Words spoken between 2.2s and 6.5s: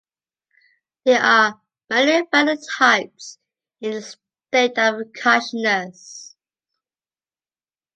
phenotypes in the state of consciousness.